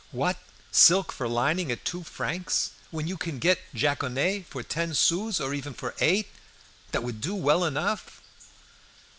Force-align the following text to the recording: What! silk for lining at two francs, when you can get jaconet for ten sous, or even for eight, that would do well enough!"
What! 0.09 0.39
silk 0.71 1.11
for 1.11 1.27
lining 1.27 1.71
at 1.71 1.85
two 1.85 2.01
francs, 2.01 2.71
when 2.89 3.05
you 3.05 3.17
can 3.17 3.37
get 3.37 3.59
jaconet 3.71 4.47
for 4.47 4.63
ten 4.63 4.95
sous, 4.95 5.39
or 5.39 5.53
even 5.53 5.75
for 5.75 5.93
eight, 5.99 6.27
that 6.91 7.03
would 7.03 7.21
do 7.21 7.35
well 7.35 7.63
enough!" 7.63 8.19